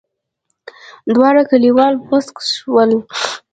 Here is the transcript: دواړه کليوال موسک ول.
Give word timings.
دواړه 1.13 1.41
کليوال 1.51 1.93
موسک 2.09 2.35
ول. 2.73 2.91